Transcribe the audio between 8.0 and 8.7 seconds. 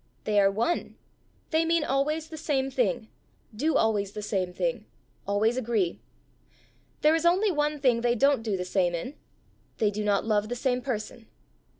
they don't do the